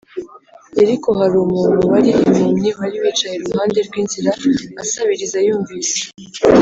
Yeriko 0.77 1.09
hari 1.19 1.35
umuntu 1.45 1.79
wari 1.91 2.09
impumyi 2.27 2.69
wari 2.79 2.97
wicaye 3.03 3.35
iruhande 3.37 3.79
rw 3.87 3.93
inzira 4.01 4.31
asabiriza 4.83 5.37
Yumvise 5.47 5.97